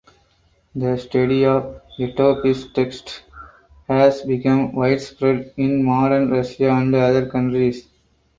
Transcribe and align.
The 0.73 0.97
study 0.97 1.45
of 1.45 1.79
letopis 1.99 2.73
texts 2.73 3.21
has 3.87 4.23
become 4.23 4.73
widespread 4.73 5.53
in 5.57 5.83
modern 5.83 6.31
Russia 6.31 6.71
and 6.71 6.95
other 6.95 7.29
countries. 7.29 7.87